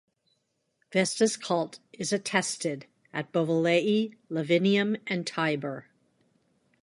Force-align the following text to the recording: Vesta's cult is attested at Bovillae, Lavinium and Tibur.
Vesta's 0.91 1.37
cult 1.37 1.77
is 1.93 2.11
attested 2.11 2.87
at 3.13 3.31
Bovillae, 3.31 4.15
Lavinium 4.31 4.99
and 5.05 5.27
Tibur. 5.27 5.89